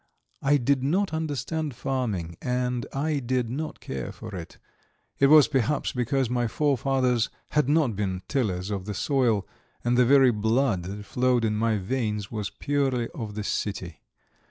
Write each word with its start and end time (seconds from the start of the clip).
I 0.41 0.57
did 0.57 0.81
not 0.81 1.13
understand 1.13 1.75
farming, 1.75 2.35
and 2.41 2.87
I 2.91 3.19
did 3.19 3.51
not 3.51 3.79
care 3.79 4.11
for 4.11 4.33
it; 4.35 4.57
it 5.19 5.27
was 5.27 5.47
perhaps 5.47 5.91
because 5.91 6.27
my 6.27 6.47
forefathers 6.47 7.29
had 7.49 7.69
not 7.69 7.95
been 7.95 8.23
tillers 8.27 8.71
of 8.71 8.85
the 8.85 8.95
soil, 8.95 9.45
and 9.83 9.95
the 9.95 10.05
very 10.07 10.31
blood 10.31 10.81
that 10.85 11.05
flowed 11.05 11.45
in 11.45 11.55
my 11.55 11.77
veins 11.77 12.31
was 12.31 12.49
purely 12.49 13.09
of 13.09 13.35
the 13.35 13.43
city. 13.43 14.01